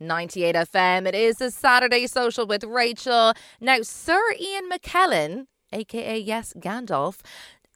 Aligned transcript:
98 0.00 0.54
FM. 0.54 1.06
It 1.06 1.14
is 1.14 1.40
a 1.40 1.50
Saturday 1.50 2.06
social 2.06 2.46
with 2.46 2.64
Rachael. 2.64 3.34
Now, 3.60 3.82
Sir 3.82 4.20
Ian 4.38 4.68
McKellen, 4.70 5.46
aka 5.72 6.18
Yes 6.18 6.52
Gandalf, 6.58 7.20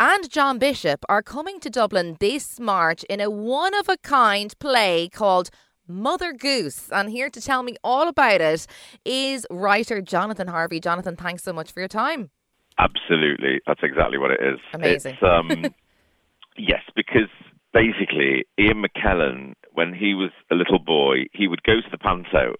and 0.01 0.31
John 0.31 0.59
Bishop 0.59 1.05
are 1.09 1.23
coming 1.23 1.61
to 1.61 1.71
Dublin 1.71 2.17
this 2.21 2.61
March 2.61 3.03
in 3.05 3.21
a 3.21 3.31
one 3.31 3.75
of 3.75 3.89
a 3.89 3.97
kind 3.97 4.57
play 4.59 5.09
called 5.09 5.51
Mother 5.89 6.33
Goose. 6.33 6.91
And 6.93 7.11
here 7.11 7.31
to 7.31 7.41
tell 7.41 7.63
me 7.63 7.77
all 7.83 8.09
about 8.09 8.41
it 8.41 8.67
is 9.05 9.47
writer 9.51 10.01
Jonathan 10.01 10.49
Harvey. 10.49 10.81
Jonathan, 10.81 11.17
thanks 11.17 11.43
so 11.43 11.53
much 11.53 11.73
for 11.73 11.81
your 11.81 11.89
time. 11.89 12.31
Absolutely. 12.79 13.61
That's 13.67 13.81
exactly 13.83 14.19
what 14.19 14.31
it 14.31 14.41
is. 14.41 14.61
Amazing. 14.73 15.15
It's, 15.15 15.23
um, 15.23 15.75
yes, 16.57 16.83
because 16.95 17.29
basically, 17.73 18.47
Ian 18.59 18.85
McKellen, 18.85 19.55
when 19.79 19.95
he 19.95 20.13
was 20.13 20.33
a 20.51 20.57
little 20.57 20.81
boy, 20.81 21.31
he 21.33 21.47
would 21.47 21.63
go 21.63 21.75
to 21.81 21.91
the 21.93 21.99
panto 21.99 22.57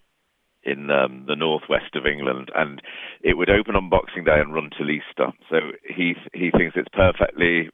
in 0.63 0.89
um, 0.89 1.25
the 1.27 1.35
northwest 1.35 1.93
of 1.95 2.05
England, 2.05 2.49
and 2.55 2.81
it 3.21 3.35
would 3.35 3.49
open 3.49 3.75
on 3.75 3.89
Boxing 3.89 4.23
Day 4.23 4.39
and 4.39 4.53
run 4.53 4.69
till 4.71 4.89
Easter. 4.89 5.27
So 5.49 5.57
he 5.83 6.15
he 6.33 6.49
thinks 6.49 6.77
it's 6.77 6.95
perfectly 6.95 7.71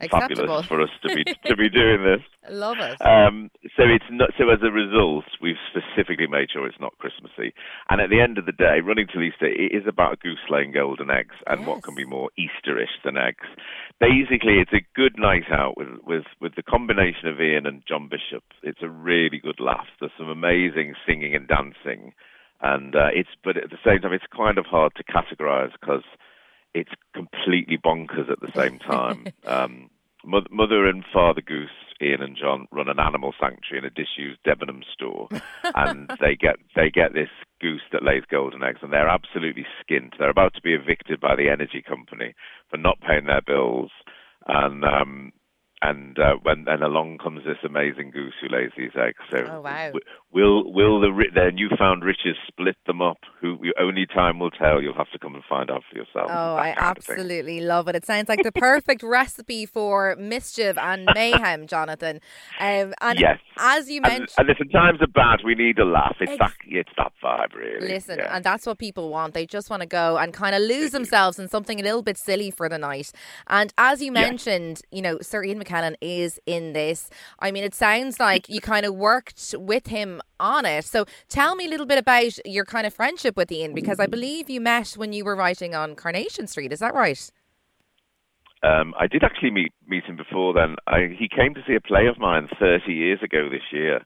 Acceptable. 0.00 0.62
fabulous 0.62 0.66
for 0.66 0.80
us 0.80 0.90
to 1.02 1.14
be 1.14 1.24
to 1.46 1.56
be 1.56 1.68
doing 1.68 2.04
this. 2.04 2.22
Love 2.50 2.78
it. 2.78 3.00
Um, 3.04 3.50
so 3.76 3.82
it's 3.82 4.04
not. 4.10 4.30
So 4.38 4.48
as 4.50 4.60
a 4.62 4.70
result, 4.70 5.24
we've 5.42 5.60
specifically 5.70 6.26
made 6.26 6.50
sure 6.52 6.66
it's 6.66 6.80
not 6.80 6.96
Christmassy. 6.98 7.52
And 7.90 8.00
at 8.00 8.10
the 8.10 8.20
end 8.20 8.38
of 8.38 8.46
the 8.46 8.52
day, 8.52 8.80
running 8.80 9.06
till 9.06 9.22
Easter, 9.22 9.46
it 9.46 9.72
is 9.74 9.84
about 9.86 10.14
a 10.14 10.16
goose 10.16 10.46
laying 10.48 10.72
golden 10.72 11.10
eggs, 11.10 11.34
and 11.46 11.66
what 11.66 11.82
can 11.82 11.94
be 11.94 12.04
more 12.04 12.30
Easterish 12.38 13.02
than 13.04 13.16
eggs? 13.16 13.46
Basically, 14.00 14.60
it's 14.60 14.72
a 14.72 14.86
good 14.94 15.18
night 15.18 15.50
out 15.50 15.76
with 15.76 15.88
with 16.04 16.24
with 16.40 16.54
the 16.54 16.62
combination 16.62 17.28
of 17.28 17.40
Ian 17.40 17.66
and 17.66 17.82
John 17.86 18.08
Bishop. 18.08 18.44
It's 18.62 18.82
a 18.82 18.88
really 18.88 19.38
good 19.38 19.58
laugh. 19.58 19.88
There's 19.98 20.12
some 20.16 20.28
amazing 20.28 20.94
singing 21.06 21.34
and 21.34 21.48
dancing, 21.48 22.12
and 22.60 22.94
uh, 22.94 23.10
it's 23.12 23.30
but 23.42 23.56
at 23.56 23.70
the 23.70 23.82
same 23.84 24.00
time, 24.00 24.12
it's 24.12 24.24
kind 24.34 24.58
of 24.58 24.66
hard 24.66 24.92
to 24.96 25.04
categorise 25.04 25.72
because 25.80 26.04
it's 26.74 26.92
completely 27.14 27.78
bonkers 27.78 28.30
at 28.30 28.40
the 28.40 28.52
same 28.54 28.78
time. 28.78 29.26
um, 29.46 29.87
Mother 30.28 30.86
and 30.86 31.04
Father 31.12 31.40
Goose, 31.40 31.70
Ian 32.02 32.22
and 32.22 32.36
John, 32.36 32.68
run 32.70 32.88
an 32.88 33.00
animal 33.00 33.32
sanctuary 33.40 33.78
in 33.78 33.84
a 33.84 33.90
disused 33.90 34.40
Debenham 34.44 34.82
store, 34.92 35.28
and 35.74 36.10
they 36.20 36.36
get 36.36 36.56
they 36.76 36.90
get 36.90 37.14
this 37.14 37.30
goose 37.60 37.82
that 37.92 38.04
lays 38.04 38.24
golden 38.30 38.62
eggs, 38.62 38.80
and 38.82 38.92
they're 38.92 39.08
absolutely 39.08 39.66
skint. 39.80 40.12
They're 40.18 40.30
about 40.30 40.54
to 40.54 40.62
be 40.62 40.74
evicted 40.74 41.20
by 41.20 41.34
the 41.34 41.48
energy 41.48 41.82
company 41.86 42.34
for 42.70 42.76
not 42.76 43.00
paying 43.00 43.26
their 43.26 43.42
bills, 43.42 43.90
and 44.46 44.84
um, 44.84 45.32
and 45.80 46.18
uh, 46.18 46.34
when 46.42 46.64
then 46.64 46.82
along 46.82 47.18
comes 47.18 47.44
this 47.44 47.58
amazing 47.64 48.10
goose 48.10 48.34
who 48.40 48.48
lays 48.54 48.70
these 48.76 48.96
eggs. 48.96 49.18
So 49.30 49.38
Oh, 49.48 49.60
wow. 49.60 49.92
Will 50.32 50.72
will 50.72 51.00
the 51.00 51.10
their 51.34 51.50
newfound 51.50 52.04
riches 52.04 52.36
split 52.46 52.76
them 52.86 53.00
up? 53.00 53.18
Who 53.40 53.58
only 53.80 54.06
time 54.06 54.38
will 54.38 54.50
tell. 54.50 54.82
You'll 54.82 54.94
have 54.94 55.10
to 55.12 55.18
come 55.18 55.34
and 55.34 55.44
find 55.48 55.70
out 55.70 55.82
for 55.90 55.96
yourself. 55.98 56.26
Oh, 56.30 56.56
I 56.56 56.74
kind 56.76 56.96
of 56.96 57.04
thing. 57.04 57.14
absolutely 57.16 57.60
love 57.60 57.88
it. 57.88 57.96
It 57.96 58.04
sounds 58.04 58.28
like 58.28 58.42
the 58.42 58.52
perfect 58.52 59.02
recipe 59.02 59.64
for 59.66 60.16
mischief 60.18 60.76
and 60.78 61.08
mayhem, 61.14 61.66
Jonathan. 61.66 62.20
Um, 62.60 62.94
and 63.00 63.18
Yes. 63.18 63.38
as 63.58 63.88
you 63.90 64.00
mentioned, 64.00 64.28
and 64.38 64.48
listen, 64.48 64.68
times 64.68 65.00
are 65.00 65.06
bad. 65.06 65.40
We 65.44 65.54
need 65.54 65.78
a 65.78 65.84
laugh. 65.84 66.16
It's 66.20 66.32
Ex- 66.32 66.38
that 66.38 66.52
it's 66.66 66.90
that 66.98 67.12
vibe, 67.22 67.54
really. 67.54 67.88
Listen, 67.88 68.18
Yeah. 68.18 68.34
and 68.36 68.44
that's 68.44 68.66
what 68.66 68.78
people 68.78 69.10
want. 69.10 69.34
They 69.34 69.46
just 69.46 69.70
want 69.70 69.82
to 69.82 69.88
go 69.88 70.16
and 70.18 70.32
kind 70.34 70.54
of 70.54 70.62
lose 70.62 70.90
themselves 70.90 71.38
in 71.38 71.48
something 71.48 71.80
a 71.80 71.82
little 71.82 72.02
bit 72.02 72.18
silly 72.18 72.50
for 72.50 72.68
the 72.68 72.78
night. 72.78 73.12
And 73.46 73.72
as 73.78 74.02
you 74.02 74.12
mentioned, 74.12 74.82
you 74.90 75.02
know, 75.02 75.18
Sir 75.22 75.44
Ian 75.44 75.62
McKellen 75.62 75.94
is 76.00 76.38
in 76.46 76.72
this. 76.72 77.08
I 77.38 77.50
mean, 77.50 77.64
it 77.64 77.74
sounds 77.74 78.20
like 78.20 78.48
you 78.48 78.60
kind 78.60 78.84
of 78.84 78.94
worked 78.94 79.54
with 79.58 79.86
him 79.86 80.17
on 80.40 80.66
it. 80.66 80.84
So 80.84 81.04
tell 81.28 81.54
me 81.54 81.66
a 81.66 81.68
little 81.68 81.86
bit 81.86 81.98
about 81.98 82.46
your 82.46 82.64
kind 82.64 82.86
of 82.86 82.94
friendship 82.94 83.36
with 83.36 83.50
Ian, 83.50 83.74
because 83.74 84.00
I 84.00 84.06
believe 84.06 84.48
you 84.48 84.60
met 84.60 84.92
when 84.96 85.12
you 85.12 85.24
were 85.24 85.36
writing 85.36 85.74
on 85.74 85.94
Coronation 85.94 86.46
Street. 86.46 86.72
Is 86.72 86.80
that 86.80 86.94
right? 86.94 87.30
Um, 88.62 88.94
I 88.98 89.06
did 89.06 89.22
actually 89.22 89.52
meet 89.52 89.72
meet 89.86 90.04
him 90.04 90.16
before 90.16 90.52
then. 90.52 90.76
I, 90.86 91.14
he 91.16 91.28
came 91.28 91.54
to 91.54 91.62
see 91.66 91.74
a 91.74 91.80
play 91.80 92.06
of 92.06 92.18
mine 92.18 92.48
30 92.58 92.92
years 92.92 93.20
ago 93.22 93.48
this 93.48 93.72
year. 93.72 94.00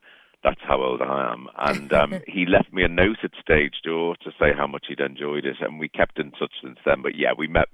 That's 0.44 0.60
how 0.66 0.82
old 0.82 1.00
I 1.00 1.32
am. 1.32 1.48
And 1.56 1.92
um, 1.92 2.20
he 2.26 2.44
left 2.46 2.72
me 2.72 2.82
a 2.82 2.88
note 2.88 3.18
at 3.22 3.30
stage 3.40 3.76
door 3.84 4.16
to 4.22 4.30
say 4.38 4.52
how 4.56 4.66
much 4.66 4.86
he'd 4.88 5.00
enjoyed 5.00 5.46
it, 5.46 5.56
and 5.60 5.78
we 5.78 5.88
kept 5.88 6.18
in 6.18 6.32
touch 6.32 6.52
since 6.62 6.78
then. 6.84 7.02
But 7.02 7.16
yeah, 7.16 7.32
we 7.36 7.46
met. 7.46 7.68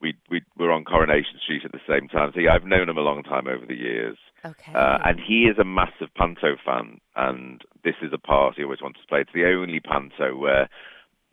We 0.00 0.14
we 0.30 0.42
were 0.56 0.72
on 0.72 0.84
Coronation 0.84 1.38
Street 1.42 1.62
at 1.64 1.72
the 1.72 1.80
same 1.88 2.08
time. 2.08 2.30
So 2.34 2.40
yeah, 2.40 2.54
I've 2.54 2.64
known 2.64 2.88
him 2.88 2.98
a 2.98 3.02
long 3.02 3.22
time 3.22 3.46
over 3.46 3.66
the 3.66 3.76
years. 3.76 4.16
Okay. 4.44 4.72
Uh, 4.74 4.98
and 5.04 5.20
he 5.20 5.44
is 5.44 5.58
a 5.58 5.64
massive 5.64 6.08
panto 6.16 6.56
fan, 6.64 7.00
and 7.16 7.62
this 7.84 7.94
is 8.02 8.12
a 8.12 8.18
part 8.18 8.54
he 8.56 8.64
always 8.64 8.82
wants 8.82 9.00
to 9.00 9.06
play. 9.06 9.20
It's 9.20 9.30
the 9.34 9.46
only 9.46 9.80
panto 9.80 10.36
where 10.36 10.68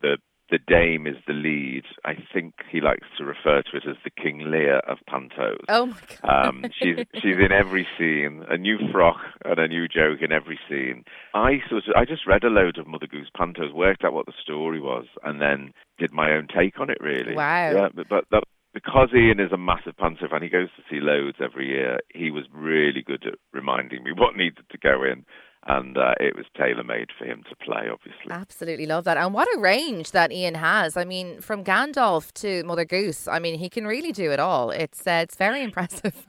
the 0.02 0.18
the 0.52 0.59
dame 0.68 1.06
is 1.06 1.16
the 1.28 1.34
lead. 1.34 1.84
I 2.06 2.16
think 2.34 2.56
he 2.72 2.81
likes 2.81 3.06
to 3.18 3.24
refer 3.24 3.62
to 3.62 3.78
it 3.78 3.84
as 3.88 3.97
the 4.03 4.09
King 4.09 4.50
Lear 4.50 4.78
of 4.80 4.97
pantos. 5.08 5.64
oh 5.70 5.86
my 5.88 5.97
God. 6.22 6.47
Um, 6.47 6.66
she's 6.72 6.97
she's 7.16 7.38
in 7.38 7.52
every 7.52 7.88
scene, 7.97 8.44
a 8.50 8.58
new 8.58 8.78
frock 8.92 9.18
and 9.46 9.59
a 9.59 9.68
new 9.68 9.88
joke 9.88 10.22
in 10.22 10.31
every 10.31 10.59
scene. 10.68 11.03
I 11.34 11.59
sort 11.70 11.84
of 11.88 11.94
I 11.96 12.06
just 12.06 12.26
read 12.26 12.44
a 12.44 12.50
load 12.50 12.78
of 12.78 12.88
Mother 12.88 13.08
Goose 13.08 13.30
pantos, 13.36 13.74
worked 13.74 14.03
out 14.03 14.14
what 14.14 14.26
the 14.26 14.34
story 14.41 14.80
was, 14.81 15.06
and 15.24 15.40
then 15.40 15.74
did 16.00 16.12
my 16.12 16.31
own 16.31 16.47
take 16.47 16.80
on 16.80 16.90
it. 16.90 16.97
Really, 17.00 17.36
Wow. 17.36 17.72
Yeah, 17.72 17.90
but, 17.94 18.09
but 18.09 18.26
that, 18.31 18.44
because 18.84 19.09
Ian 19.13 19.41
is 19.41 19.51
a 19.51 19.57
massive 19.57 19.97
panto 19.97 20.28
fan, 20.29 20.41
he 20.41 20.47
goes 20.47 20.69
to 20.78 20.84
see 20.90 21.01
loads 21.01 21.38
every 21.44 21.67
year. 21.67 22.00
He 22.13 22.31
was 22.31 22.45
really 22.53 23.03
good 23.06 23.25
at 23.28 23.35
reminding 23.51 24.03
me 24.03 24.12
what 24.16 24.38
needed 24.38 24.63
to 24.72 24.78
go 24.78 25.03
in, 25.03 25.25
and 25.67 25.97
uh, 25.97 26.13
it 26.17 26.38
was 26.38 26.45
tailor 26.57 26.85
made 26.85 27.09
for 27.17 27.25
him 27.25 27.44
to 27.50 27.56
play. 27.57 27.90
Obviously, 27.91 28.31
Absolutely 28.31 28.85
love 28.85 29.03
that. 29.03 29.17
And 29.17 29.34
what 29.34 29.50
a 29.53 29.59
range 29.59 30.12
that 30.12 30.31
Ian 30.31 30.56
has. 30.56 30.95
I 30.95 31.03
mean, 31.03 31.41
from 31.41 31.66
Gandalf 31.66 32.31
to 32.35 32.63
Mother 32.63 32.85
Goose, 32.85 33.28
I 33.28 33.40
mean, 33.40 33.59
he 33.59 33.67
can 33.67 33.85
really 33.85 34.13
do 34.13 34.31
it 34.31 34.40
all. 34.40 34.72
It's 34.72 35.06
uh, 35.06 35.19
it's 35.23 35.35
very 35.35 35.61
impressive. 35.69 36.25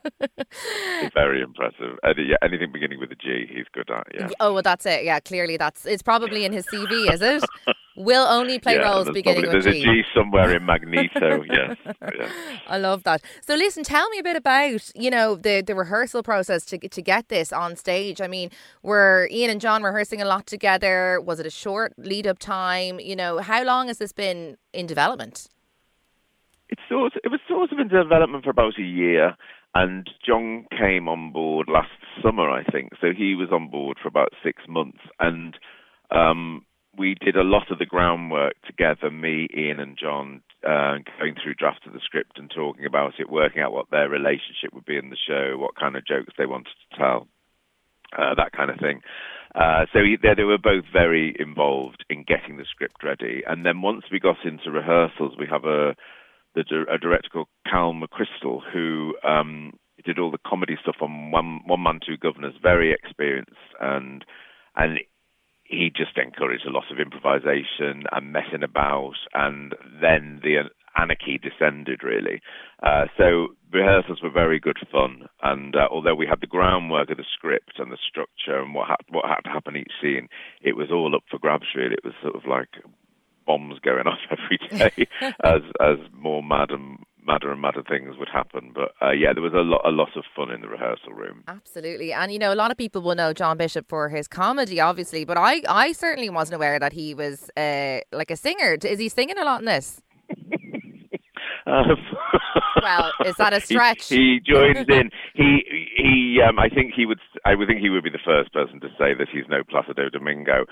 very 1.15 1.43
impressive. 1.43 1.99
Any, 2.03 2.31
yeah, 2.31 2.37
anything 2.43 2.72
beginning 2.72 2.99
with 2.99 3.12
a 3.12 3.17
G, 3.17 3.47
he's 3.49 3.67
good 3.72 3.91
at. 3.91 4.09
Yeah. 4.12 4.28
oh, 4.41 4.55
well, 4.55 4.62
that's 4.62 4.87
it. 4.87 5.05
Yeah, 5.05 5.21
clearly 5.21 5.56
that's 5.56 5.87
it's 5.87 6.03
probably 6.03 6.44
in 6.44 6.53
his 6.53 6.67
CV, 6.67 7.12
is 7.12 7.22
it? 7.22 7.44
Will 8.00 8.27
only 8.27 8.59
play 8.59 8.77
yeah, 8.77 8.91
roles 8.91 9.11
beginning 9.11 9.43
probably- 9.43 9.59
with 9.59 9.65
There's 9.65 9.77
G. 9.77 9.83
a 9.83 10.03
G 10.03 10.05
somewhere 10.15 10.56
in 10.56 10.65
Magneto. 10.65 11.43
yes. 11.50 11.77
yes. 11.84 12.33
I 12.66 12.78
love 12.78 13.03
that. 13.05 13.21
So 13.47 13.55
listen, 13.55 13.83
tell 13.84 14.09
me 14.09 14.19
a 14.19 14.22
bit 14.22 14.37
about, 14.37 14.91
you 14.94 15.11
know, 15.11 15.37
the 15.37 15.61
the 15.61 15.75
rehearsal 15.75 16.22
process 16.22 16.65
to 16.66 16.78
to 16.78 17.03
get 17.03 17.28
this 17.28 17.53
on 17.53 17.77
stage. 17.77 18.21
I 18.22 18.27
mean, 18.27 18.50
were 18.83 19.28
Ian 19.31 19.50
and 19.50 19.61
John 19.61 19.83
rehearsing 19.83 20.22
a 20.22 20.25
lot 20.25 20.47
together? 20.47 21.21
Was 21.21 21.41
it 21.41 21.47
a 21.47 21.50
short 21.50 21.93
lead 21.99 22.27
up 22.27 22.38
time? 22.38 23.00
You 23.00 23.16
know, 23.16 23.38
how 23.38 23.62
long 23.65 23.88
has 23.88 23.99
this 23.99 24.12
been 24.12 24.56
in 24.72 24.87
development? 24.87 25.49
It 26.71 26.78
sort 26.88 27.12
it 27.22 27.31
was 27.31 27.41
sort 27.49 27.71
of 27.72 27.78
in 27.78 27.88
development 27.88 28.44
for 28.44 28.50
about 28.50 28.78
a 28.78 28.82
year, 28.82 29.37
and 29.75 30.09
John 30.25 30.67
came 30.71 31.06
on 31.09 31.32
board 31.32 31.69
last 31.69 31.91
summer, 32.22 32.49
I 32.49 32.65
think. 32.65 32.93
So 33.00 33.09
he 33.17 33.34
was 33.34 33.50
on 33.53 33.69
board 33.69 33.99
for 34.00 34.09
about 34.09 34.32
six 34.43 34.62
months, 34.69 35.00
and 35.19 35.56
um, 36.11 36.65
we 37.00 37.16
did 37.19 37.34
a 37.34 37.43
lot 37.43 37.71
of 37.71 37.78
the 37.78 37.87
groundwork 37.87 38.53
together. 38.66 39.11
Me, 39.11 39.49
Ian, 39.56 39.81
and 39.81 39.97
John 39.97 40.43
uh, 40.62 40.97
going 41.19 41.34
through 41.43 41.55
drafts 41.55 41.87
of 41.87 41.94
the 41.94 42.00
script 42.05 42.38
and 42.38 42.53
talking 42.55 42.84
about 42.84 43.15
it, 43.19 43.31
working 43.31 43.62
out 43.62 43.72
what 43.72 43.91
their 43.91 44.11
relationship 44.11 44.75
would 44.75 44.84
be 44.84 44.99
in 44.99 45.09
the 45.09 45.16
show, 45.16 45.56
what 45.56 45.81
kind 45.81 45.97
of 45.97 46.06
jokes 46.06 46.34
they 46.37 46.44
wanted 46.44 46.77
to 46.91 46.99
tell. 46.99 47.27
Uh, 48.12 48.34
that 48.34 48.53
kind 48.53 48.71
of 48.71 48.78
thing. 48.78 49.00
Uh, 49.55 49.87
so 49.93 50.00
he, 50.00 50.16
they, 50.21 50.34
they 50.37 50.44
were 50.44 50.59
both 50.59 50.84
very 50.93 51.34
involved 51.38 52.05
in 52.11 52.22
getting 52.25 52.59
the 52.59 52.66
script 52.69 53.03
ready. 53.03 53.43
And 53.47 53.65
then 53.65 53.81
once 53.81 54.03
we 54.12 54.21
got 54.21 54.44
into 54.44 54.71
rehearsals, 54.71 55.34
we 55.38 55.47
have 55.50 55.65
a 55.65 55.94
the 56.55 56.65
a 56.93 56.99
director 56.99 57.31
called 57.32 57.47
Cal 57.71 57.94
McCrystal 57.94 58.61
who 58.72 59.15
um, 59.25 59.75
did 60.05 60.19
all 60.19 60.32
the 60.32 60.38
comedy 60.44 60.77
stuff 60.82 60.97
on 61.00 61.31
One 61.31 61.61
One 61.65 61.82
Man 61.82 62.00
Two 62.05 62.17
Governors, 62.17 62.55
very 62.61 62.93
experienced, 62.93 63.71
and 63.81 64.25
and 64.77 64.99
he 65.70 65.91
just 65.94 66.19
encouraged 66.19 66.66
a 66.66 66.70
lot 66.70 66.91
of 66.91 66.98
improvisation 66.98 68.05
and 68.11 68.32
messing 68.32 68.62
about, 68.62 69.14
and 69.34 69.75
then 70.00 70.40
the 70.43 70.64
anarchy 70.96 71.38
descended 71.38 72.02
really. 72.02 72.40
Uh, 72.82 73.06
so 73.17 73.49
rehearsals 73.72 74.20
were 74.22 74.31
very 74.31 74.58
good 74.58 74.78
fun, 74.90 75.28
and 75.43 75.76
uh, 75.76 75.87
although 75.90 76.14
we 76.14 76.26
had 76.26 76.40
the 76.40 76.46
groundwork 76.46 77.11
of 77.11 77.17
the 77.17 77.25
script 77.32 77.78
and 77.78 77.93
the 77.93 77.99
structure 78.08 78.61
and 78.61 78.75
what 78.75 78.88
had, 78.88 78.96
what 79.08 79.25
had 79.26 79.43
to 79.44 79.50
happen 79.50 79.76
each 79.76 79.93
scene, 80.02 80.28
it 80.61 80.76
was 80.76 80.90
all 80.90 81.14
up 81.14 81.22
for 81.31 81.38
grabs. 81.38 81.67
Really, 81.76 81.94
it 81.94 82.05
was 82.05 82.14
sort 82.20 82.34
of 82.34 82.43
like 82.46 82.69
bombs 83.46 83.78
going 83.81 84.06
off 84.06 84.19
every 84.31 84.58
day 84.78 85.06
as 85.44 85.62
as 85.81 85.99
more 86.12 86.43
mad 86.43 86.70
and 86.70 86.99
madder 87.31 87.50
and 87.53 87.61
madder 87.61 87.82
things 87.93 88.17
would 88.19 88.29
happen. 88.41 88.73
But 88.75 88.88
uh, 89.05 89.12
yeah, 89.23 89.32
there 89.35 89.43
was 89.43 89.53
a 89.55 89.65
lot 89.73 89.82
a 89.85 89.91
lot 90.03 90.12
of 90.17 90.25
fun 90.37 90.50
in 90.55 90.61
the 90.62 90.69
rehearsal 90.69 91.12
room. 91.12 91.43
Absolutely. 91.49 92.12
And 92.12 92.32
you 92.32 92.38
know, 92.38 92.53
a 92.53 92.61
lot 92.62 92.71
of 92.71 92.77
people 92.77 93.00
will 93.03 93.15
know 93.15 93.32
John 93.32 93.56
Bishop 93.56 93.85
for 93.88 94.09
his 94.09 94.27
comedy, 94.29 94.81
obviously, 94.81 95.25
but 95.25 95.37
I, 95.38 95.62
I 95.69 95.93
certainly 95.93 96.31
wasn't 96.31 96.56
aware 96.56 96.79
that 96.79 96.93
he 96.93 97.15
was 97.15 97.50
uh, 97.56 97.99
like 98.12 98.31
a 98.31 98.37
singer. 98.37 98.77
Is 98.94 98.99
he 98.99 99.09
singing 99.09 99.38
a 99.38 99.44
lot 99.44 99.61
in 99.61 99.67
this? 99.67 100.03
Um, 101.67 101.97
Well, 102.82 103.12
is 103.27 103.37
that 103.37 103.53
a 103.53 103.59
he- 103.61 103.67
stretch? 103.67 104.09
He, 104.09 104.41
joins 104.44 104.87
in. 104.88 105.11
He 105.35 105.49
he. 105.97 106.41
Um, 106.47 106.59
I 106.59 106.69
think 106.69 106.94
he 106.97 107.05
would. 107.06 107.21
I 107.44 107.55
would 107.55 107.69
think 107.69 107.81
he 107.81 107.91
would 107.91 108.03
be 108.03 108.11
the 108.11 108.19
first 108.25 108.53
person 108.53 108.81
to 108.81 108.88
say 108.99 109.15
that 109.19 109.29
he's 109.33 109.44
no 109.49 109.62
Placido 109.62 110.11
Domingo. 110.11 110.65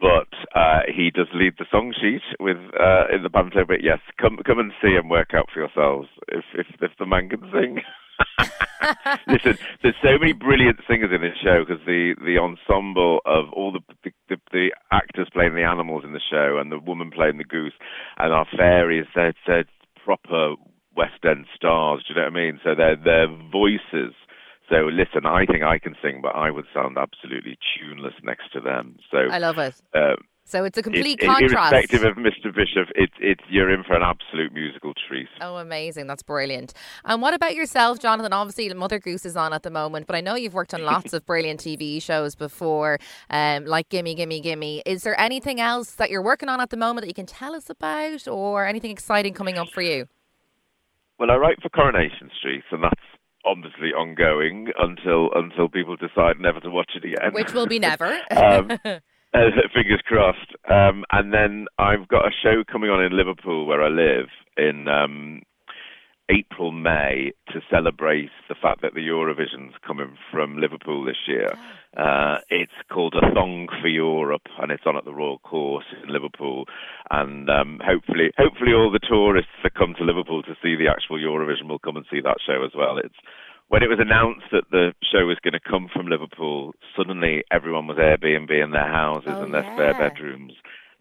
But 0.00 0.28
uh, 0.54 0.80
he 0.94 1.10
does 1.10 1.28
lead 1.34 1.54
the 1.58 1.66
song 1.70 1.94
sheet 2.00 2.22
with 2.40 2.58
uh, 2.78 3.14
in 3.14 3.22
the 3.22 3.30
panto. 3.30 3.64
But 3.66 3.82
yes, 3.82 3.98
come 4.20 4.38
come 4.46 4.58
and 4.58 4.72
see 4.82 4.94
and 4.96 5.10
work 5.10 5.30
out 5.34 5.48
for 5.52 5.60
yourselves 5.60 6.08
if 6.28 6.44
if, 6.54 6.66
if 6.80 6.90
the 6.98 7.06
man 7.06 7.28
can 7.28 7.42
sing. 7.52 7.80
Listen, 9.26 9.58
there's 9.82 9.94
so 10.02 10.18
many 10.18 10.32
brilliant 10.32 10.78
singers 10.88 11.10
in 11.14 11.20
this 11.20 11.36
show 11.42 11.64
because 11.66 11.84
the 11.86 12.14
the 12.24 12.38
ensemble 12.38 13.20
of 13.26 13.52
all 13.52 13.72
the 13.72 13.80
the, 14.04 14.12
the 14.28 14.36
the, 14.52 14.68
actors 14.92 15.28
playing 15.32 15.54
the 15.54 15.62
animals 15.62 16.04
in 16.04 16.12
the 16.12 16.20
show 16.30 16.58
and 16.60 16.70
the 16.70 16.78
woman 16.78 17.10
playing 17.10 17.38
the 17.38 17.44
goose 17.44 17.74
and 18.18 18.32
our 18.32 18.46
fairies 18.56 19.06
they're, 19.14 19.34
they're 19.46 19.64
proper 20.04 20.54
West 20.96 21.24
End 21.28 21.46
stars. 21.54 22.04
Do 22.06 22.14
you 22.14 22.20
know 22.20 22.26
what 22.26 22.38
I 22.38 22.44
mean? 22.44 22.60
So 22.64 22.74
their 22.74 22.96
their 22.96 23.26
voices. 23.28 24.14
So 24.68 24.88
listen, 24.92 25.26
I 25.26 25.46
think 25.46 25.62
I 25.62 25.78
can 25.78 25.94
sing, 26.02 26.20
but 26.22 26.34
I 26.34 26.50
would 26.50 26.66
sound 26.74 26.98
absolutely 26.98 27.58
tuneless 27.76 28.14
next 28.22 28.52
to 28.52 28.60
them. 28.60 28.96
So 29.10 29.18
I 29.30 29.38
love 29.38 29.58
it. 29.58 29.74
Uh, 29.94 30.16
so 30.48 30.62
it's 30.62 30.78
a 30.78 30.82
complete 30.82 31.20
it, 31.20 31.26
contrast. 31.26 31.72
Irrespective 31.72 32.04
of 32.04 32.16
Mr. 32.16 32.54
Bishop, 32.54 32.88
it's 32.94 33.12
it's 33.20 33.42
you're 33.48 33.68
in 33.68 33.82
for 33.82 33.94
an 33.94 34.02
absolute 34.02 34.52
musical 34.52 34.92
treat. 35.08 35.26
Oh, 35.40 35.56
amazing! 35.56 36.06
That's 36.06 36.22
brilliant. 36.22 36.72
And 37.04 37.20
what 37.20 37.34
about 37.34 37.56
yourself, 37.56 37.98
Jonathan? 37.98 38.32
Obviously, 38.32 38.72
Mother 38.72 39.00
Goose 39.00 39.26
is 39.26 39.36
on 39.36 39.52
at 39.52 39.64
the 39.64 39.70
moment, 39.70 40.06
but 40.06 40.14
I 40.14 40.20
know 40.20 40.36
you've 40.36 40.54
worked 40.54 40.72
on 40.72 40.82
lots 40.84 41.12
of 41.12 41.26
brilliant 41.26 41.60
TV 41.60 42.00
shows 42.00 42.36
before, 42.36 42.98
um, 43.28 43.66
like 43.66 43.88
Gimme, 43.88 44.14
Gimme, 44.14 44.40
Gimme. 44.40 44.82
Is 44.86 45.02
there 45.02 45.18
anything 45.20 45.60
else 45.60 45.92
that 45.92 46.10
you're 46.10 46.22
working 46.22 46.48
on 46.48 46.60
at 46.60 46.70
the 46.70 46.76
moment 46.76 47.02
that 47.02 47.08
you 47.08 47.14
can 47.14 47.26
tell 47.26 47.56
us 47.56 47.68
about, 47.68 48.28
or 48.28 48.66
anything 48.66 48.92
exciting 48.92 49.34
coming 49.34 49.58
up 49.58 49.68
for 49.70 49.82
you? 49.82 50.06
Well, 51.18 51.32
I 51.32 51.36
write 51.36 51.60
for 51.60 51.70
Coronation 51.70 52.30
Street, 52.38 52.62
and 52.70 52.84
that's 52.84 53.02
obviously 53.46 53.90
ongoing 53.92 54.68
until 54.78 55.30
until 55.34 55.68
people 55.68 55.96
decide 55.96 56.40
never 56.40 56.60
to 56.60 56.70
watch 56.70 56.92
it 56.94 57.04
again. 57.04 57.32
Which 57.32 57.52
will 57.52 57.66
be 57.66 57.78
never. 57.78 58.12
um, 58.30 58.70
uh, 58.84 59.50
fingers 59.72 60.02
crossed. 60.04 60.52
Um, 60.68 61.04
and 61.12 61.32
then 61.32 61.66
I've 61.78 62.08
got 62.08 62.26
a 62.26 62.30
show 62.42 62.64
coming 62.70 62.90
on 62.90 63.02
in 63.02 63.16
Liverpool 63.16 63.66
where 63.66 63.82
I 63.82 63.88
live 63.88 64.28
in 64.56 64.88
um, 64.88 65.42
April, 66.30 66.72
May 66.72 67.32
to 67.52 67.60
celebrate 67.70 68.30
the 68.48 68.56
fact 68.60 68.82
that 68.82 68.94
the 68.94 69.00
Eurovision's 69.00 69.74
coming 69.86 70.16
from 70.32 70.58
Liverpool 70.58 71.04
this 71.04 71.22
year. 71.26 71.52
Uh, 71.96 72.36
it's 72.50 72.76
called 72.92 73.14
A 73.14 73.32
Thong 73.32 73.68
for 73.80 73.88
Europe, 73.88 74.42
and 74.60 74.70
it's 74.70 74.82
on 74.84 74.98
at 74.98 75.06
the 75.06 75.14
Royal 75.14 75.38
Court 75.38 75.82
in 76.02 76.12
Liverpool. 76.12 76.66
And 77.10 77.48
um, 77.48 77.80
hopefully, 77.82 78.32
hopefully, 78.36 78.74
all 78.74 78.92
the 78.92 79.00
tourists 79.00 79.56
that 79.62 79.72
come 79.72 79.94
to 79.96 80.04
Liverpool 80.04 80.42
to 80.42 80.54
see 80.62 80.76
the 80.76 80.92
actual 80.92 81.16
Eurovision 81.16 81.70
will 81.70 81.78
come 81.78 81.96
and 81.96 82.04
see 82.12 82.20
that 82.20 82.36
show 82.46 82.62
as 82.66 82.72
well. 82.76 82.98
It's 82.98 83.16
when 83.68 83.82
it 83.82 83.88
was 83.88 83.98
announced 83.98 84.46
that 84.52 84.70
the 84.70 84.92
show 85.02 85.26
was 85.26 85.38
going 85.42 85.54
to 85.54 85.70
come 85.70 85.88
from 85.92 86.06
Liverpool, 86.06 86.74
suddenly 86.96 87.44
everyone 87.50 87.86
was 87.86 87.96
Airbnb 87.96 88.50
in 88.52 88.70
their 88.70 88.92
houses 88.92 89.32
oh, 89.32 89.42
and 89.42 89.54
their 89.54 89.64
yeah. 89.64 89.74
spare 89.74 89.94
bedrooms. 89.94 90.52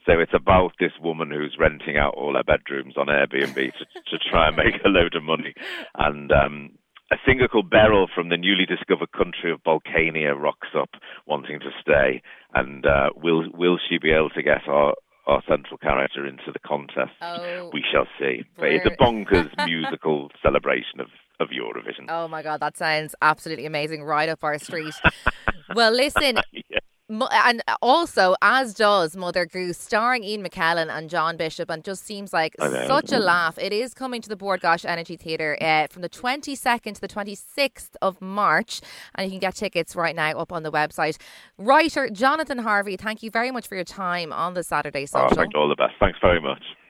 So 0.06 0.20
it's 0.20 0.34
about 0.34 0.74
this 0.80 0.92
woman 1.02 1.32
who's 1.32 1.58
renting 1.60 1.98
out 1.98 2.14
all 2.16 2.36
her 2.36 2.44
bedrooms 2.44 2.96
on 2.98 3.08
Airbnb 3.08 3.56
to, 3.56 3.86
to 4.10 4.18
try 4.30 4.48
and 4.48 4.56
make 4.56 4.76
a 4.86 4.90
load 4.90 5.16
of 5.16 5.24
money. 5.24 5.54
And 5.96 6.32
um, 6.32 6.72
a 7.12 7.16
singer 7.26 7.48
called 7.48 7.70
Beryl 7.70 8.08
from 8.14 8.30
the 8.30 8.38
newly 8.38 8.66
discovered 8.66 9.12
country 9.12 9.52
of 9.52 9.64
Balkania 9.64 10.40
rocks 10.40 10.70
up 10.78 10.90
wanting 11.26 11.60
to 11.60 11.72
stay. 11.82 12.22
And 12.54 12.86
uh, 12.86 13.10
will 13.16 13.50
will 13.54 13.78
she 13.78 13.98
be 13.98 14.12
able 14.12 14.30
to 14.32 14.44
get 14.44 14.68
our 14.68 14.94
our 15.28 15.42
central 15.48 15.78
character 15.78 16.26
into 16.26 16.52
the 16.54 16.60
contest? 16.60 17.12
Oh, 17.22 17.72
we 17.74 17.84
shall 17.92 18.08
see. 18.20 18.44
But 18.58 18.70
it's 18.70 18.86
a 18.86 18.92
bonkers 19.02 19.50
musical 19.66 20.30
celebration 20.42 21.00
of 21.00 21.08
of 21.40 21.50
Eurovision. 21.50 22.06
Oh 22.10 22.28
my 22.28 22.42
God, 22.42 22.60
that 22.62 22.78
sounds 22.78 23.14
absolutely 23.22 23.66
amazing, 23.66 24.04
right 24.04 24.30
up 24.30 24.44
our 24.44 24.58
street. 24.58 24.94
well, 25.76 25.92
listen, 25.92 26.38
and 27.10 27.62
also 27.82 28.36
as 28.42 28.74
does 28.74 29.16
Mother 29.16 29.46
Goose, 29.46 29.78
starring 29.78 30.24
Ian 30.24 30.44
McKellen 30.44 30.90
and 30.90 31.10
John 31.10 31.38
Bishop, 31.38 31.70
and 31.70 31.84
just 31.84 32.06
seems 32.06 32.34
like 32.34 32.56
such 32.88 33.12
a 33.12 33.20
laugh. 33.20 33.58
It 33.58 33.74
is 33.74 33.94
coming 33.94 34.22
to 34.22 34.30
the 34.30 34.36
Bord 34.36 34.62
Gáis 34.62 34.86
Energy 34.86 35.18
Theatre 35.18 35.58
uh, 35.62 35.88
from 35.88 36.02
the 36.02 36.10
22nd 36.10 36.96
to 36.96 37.02
the 37.02 37.08
26th 37.08 37.96
of 38.02 38.22
March, 38.22 38.82
and 39.16 39.26
you 39.26 39.32
can 39.32 39.40
get 39.40 39.56
tickets 39.56 39.96
right 39.96 40.16
now 40.16 40.32
up 40.32 40.52
on 40.52 40.64
the 40.64 40.72
website. 40.72 41.18
Writer 41.58 42.10
Jonathan 42.10 42.60
Harvey, 42.60 42.98
thank 42.98 43.22
you 43.24 43.30
very 43.30 43.52
much 43.52 43.68
for 43.68 43.76
your 43.76 43.84
time 43.84 44.34
on 44.34 44.54
the 44.54 44.64
Saturday 44.64 45.06
Social. 45.06 45.40
Oh, 45.40 45.60
all 45.60 45.70
the 45.70 45.76
best. 45.76 45.94
Thanks 46.00 46.20
very 46.22 46.42
much. 46.42 46.64